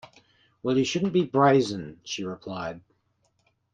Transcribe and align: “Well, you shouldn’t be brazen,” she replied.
“Well, 0.63 0.79
you 0.79 0.83
shouldn’t 0.83 1.13
be 1.13 1.25
brazen,” 1.25 2.01
she 2.03 2.23
replied. 2.23 2.81